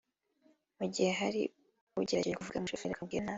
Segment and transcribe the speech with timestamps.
[0.77, 1.41] Mu gihe hari
[1.99, 3.29] ugerageje kuvuga umushoferi akamubwira nabi